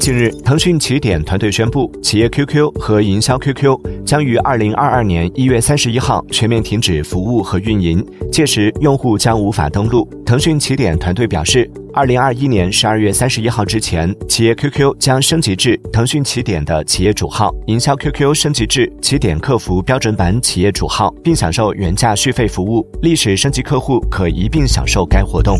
[0.00, 10.08] 近日腾讯起点团队宣布企业 qq 和营销 qq 将于二零二二年一月三十一号全面停止服务和运营届时用户将无法登录。
[10.24, 17.52] 腾讯起点团队表示二零二一年十二月三十一号之前企业 qq 将升级至腾讯起点的企业主号。
[17.66, 25.58] 营销 qq 升级至起点客服标准版企业主号并享受原价续费服务历史升级客户可一并享受该活动。